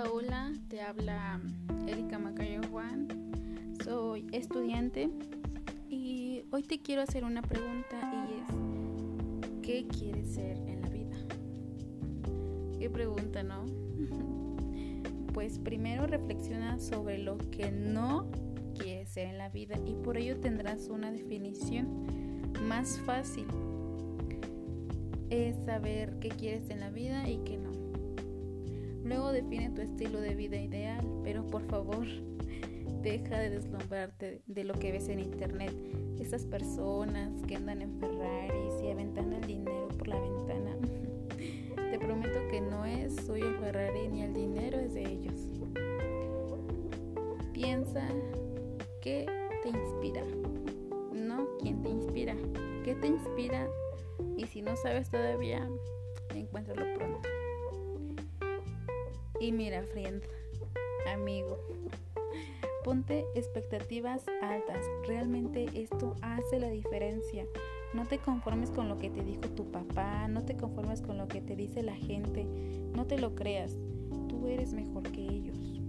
habla 0.00 1.40
Erika 1.86 2.18
Macayo 2.18 2.62
Juan. 2.70 3.06
Soy 3.84 4.26
estudiante 4.32 5.10
y 5.90 6.42
hoy 6.50 6.62
te 6.62 6.80
quiero 6.80 7.02
hacer 7.02 7.22
una 7.22 7.42
pregunta 7.42 8.26
y 8.26 8.40
es 8.40 9.60
¿qué 9.62 9.86
quieres 9.86 10.32
ser 10.32 10.56
en 10.66 10.80
la 10.80 10.88
vida? 10.88 11.16
¿Qué 12.78 12.88
pregunta, 12.88 13.42
no? 13.42 13.66
Pues 15.34 15.60
primero 15.60 16.06
reflexiona 16.08 16.78
sobre 16.80 17.18
lo 17.18 17.38
que 17.38 17.70
no 17.70 18.28
quieres 18.76 19.10
ser 19.10 19.28
en 19.28 19.38
la 19.38 19.48
vida 19.48 19.76
y 19.86 19.94
por 19.94 20.16
ello 20.16 20.40
tendrás 20.40 20.88
una 20.88 21.12
definición 21.12 22.52
más 22.66 22.98
fácil. 23.06 23.46
Es 25.28 25.56
saber 25.64 26.18
qué 26.18 26.30
quieres 26.30 26.68
en 26.70 26.80
la 26.80 26.90
vida 26.90 27.28
y 27.28 27.38
qué 27.44 27.58
no. 27.58 27.79
Define 29.32 29.70
tu 29.70 29.80
estilo 29.80 30.20
de 30.20 30.34
vida 30.34 30.56
ideal, 30.56 31.06
pero 31.22 31.46
por 31.46 31.62
favor, 31.62 32.06
deja 33.02 33.38
de 33.38 33.50
deslumbrarte 33.50 34.42
de 34.46 34.64
lo 34.64 34.74
que 34.74 34.92
ves 34.92 35.08
en 35.08 35.20
internet. 35.20 35.72
Esas 36.18 36.44
personas 36.44 37.30
que 37.46 37.56
andan 37.56 37.80
en 37.80 37.98
Ferraris 37.98 38.74
y 38.82 38.90
aventando 38.90 39.36
el 39.36 39.46
dinero 39.46 39.88
por 39.96 40.08
la 40.08 40.20
ventana. 40.20 40.76
Te 41.90 41.98
prometo 41.98 42.38
que 42.50 42.60
no 42.60 42.84
es 42.84 43.16
suyo 43.24 43.48
el 43.48 43.56
Ferrari 43.58 44.08
ni 44.08 44.22
el 44.22 44.34
dinero 44.34 44.78
es 44.78 44.94
de 44.94 45.02
ellos. 45.02 45.40
Piensa 47.52 48.06
qué 49.00 49.26
te 49.62 49.68
inspira, 49.68 50.24
no 51.12 51.46
quién 51.60 51.82
te 51.82 51.90
inspira, 51.90 52.36
qué 52.84 52.94
te 52.94 53.06
inspira 53.06 53.68
y 54.36 54.46
si 54.46 54.62
no 54.62 54.76
sabes 54.76 55.10
todavía, 55.10 55.68
encuéntralo 56.34 56.94
pronto. 56.94 57.39
Y 59.40 59.52
mira, 59.52 59.82
friend, 59.84 60.22
amigo, 61.10 61.56
ponte 62.84 63.24
expectativas 63.34 64.22
altas. 64.42 64.84
Realmente 65.06 65.66
esto 65.74 66.14
hace 66.20 66.60
la 66.60 66.68
diferencia. 66.68 67.46
No 67.94 68.04
te 68.06 68.18
conformes 68.18 68.70
con 68.70 68.90
lo 68.90 68.98
que 68.98 69.08
te 69.08 69.24
dijo 69.24 69.40
tu 69.56 69.64
papá, 69.70 70.28
no 70.28 70.44
te 70.44 70.58
conformes 70.58 71.00
con 71.00 71.16
lo 71.16 71.26
que 71.26 71.40
te 71.40 71.56
dice 71.56 71.82
la 71.82 71.96
gente, 71.96 72.44
no 72.94 73.06
te 73.06 73.18
lo 73.18 73.34
creas. 73.34 73.76
Tú 74.28 74.46
eres 74.46 74.74
mejor 74.74 75.04
que 75.10 75.22
ellos. 75.22 75.80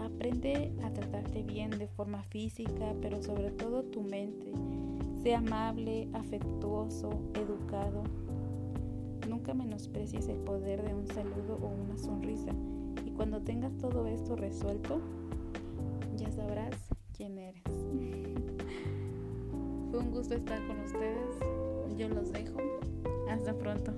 Aprende 0.00 0.72
a 0.82 0.90
tratarte 0.90 1.42
bien 1.42 1.70
de 1.70 1.86
forma 1.86 2.22
física, 2.24 2.94
pero 3.02 3.22
sobre 3.22 3.50
todo 3.50 3.82
tu 3.82 4.02
mente. 4.02 4.52
Sé 5.22 5.34
amable, 5.34 6.08
afectuoso, 6.14 7.10
educado. 7.34 8.02
Nunca 9.32 9.54
menosprecies 9.54 10.28
el 10.28 10.36
poder 10.40 10.82
de 10.82 10.94
un 10.94 11.06
saludo 11.06 11.58
o 11.62 11.68
una 11.68 11.96
sonrisa. 11.96 12.52
Y 13.06 13.12
cuando 13.12 13.40
tengas 13.40 13.74
todo 13.78 14.06
esto 14.06 14.36
resuelto, 14.36 15.00
ya 16.18 16.30
sabrás 16.30 16.76
quién 17.16 17.38
eres. 17.38 17.62
Fue 19.90 20.00
un 20.00 20.10
gusto 20.10 20.34
estar 20.34 20.58
con 20.66 20.78
ustedes. 20.80 21.38
Yo 21.96 22.10
los 22.10 22.30
dejo. 22.30 22.58
Hasta 23.30 23.56
pronto. 23.56 23.94